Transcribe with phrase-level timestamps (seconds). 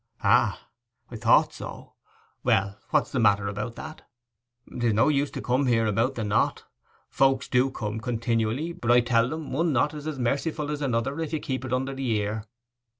[0.23, 0.65] 'Ah!
[1.11, 1.93] I thought so.
[2.43, 4.01] Well, what's the matter about that?
[4.79, 9.31] 'Tis no use to come here about the knot—folks do come continually, but I tell
[9.31, 12.45] 'em one knot is as merciful as another if ye keep it under the ear.